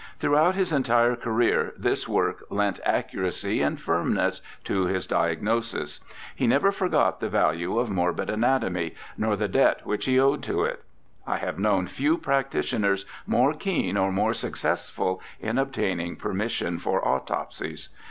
Throughout 0.17 0.55
his 0.55 0.73
entire 0.73 1.15
career 1.15 1.73
this 1.77 2.07
work 2.07 2.43
lent 2.49 2.79
accuracy 2.83 3.61
and 3.61 3.79
firmness 3.79 4.41
to 4.63 4.85
his 4.85 5.05
diagnosis. 5.05 5.99
He 6.35 6.47
never 6.47 6.71
forgot 6.71 7.19
the 7.19 7.29
value 7.29 7.77
of 7.77 7.91
morbid 7.91 8.27
anatomy, 8.27 8.95
nor 9.15 9.35
the 9.35 9.47
debt 9.47 9.85
which 9.85 10.05
he 10.05 10.19
owed 10.19 10.41
to 10.41 10.63
it. 10.63 10.83
I 11.27 11.37
have 11.37 11.59
known 11.59 11.85
few 11.85 12.17
practitioners 12.17 13.05
more 13.27 13.53
keen 13.53 13.95
(or 13.95 14.11
more 14.11 14.33
successful) 14.33 15.21
in 15.39 15.59
obtaining 15.59 16.15
permission 16.15 16.79
for 16.79 17.07
autopsies. 17.07 17.89